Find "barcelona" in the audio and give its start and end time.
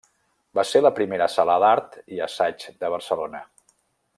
2.95-3.47